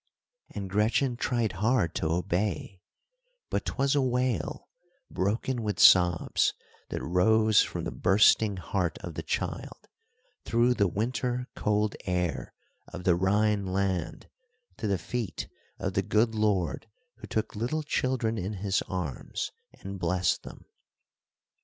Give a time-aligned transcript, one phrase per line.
[0.55, 2.81] And Gretchen tried hard to obey,
[3.51, 4.67] but 'twas a wail,
[5.11, 6.55] broken with sobs,
[6.89, 9.87] that rose from the bursting heart of the child,
[10.43, 12.55] through the winter cold air
[12.87, 14.27] of the Rhine land,
[14.77, 16.87] to the feet of the good Lord
[17.17, 20.65] who took little children in his arms and blessed them.